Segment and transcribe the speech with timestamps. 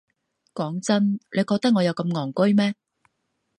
[0.55, 2.73] 講真，你覺得我有咁戇居咩？